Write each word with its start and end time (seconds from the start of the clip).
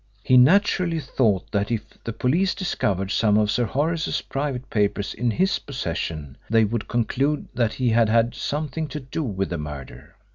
He 0.23 0.35
naturally 0.35 0.99
thought 0.99 1.51
that 1.51 1.69
if 1.69 1.83
the 2.05 2.11
police 2.11 2.55
discovered 2.55 3.11
some 3.11 3.37
of 3.37 3.51
Sir 3.51 3.65
Horace's 3.65 4.19
private 4.21 4.67
papers 4.71 5.13
in 5.13 5.29
his 5.29 5.59
possession 5.59 6.37
they 6.49 6.63
would 6.63 6.87
conclude 6.87 7.47
that 7.53 7.73
he 7.75 7.91
had 7.91 8.09
had 8.09 8.33
something 8.33 8.87
to 8.87 8.99
do 8.99 9.21
with 9.21 9.51
the 9.51 9.59
murder. 9.59 10.15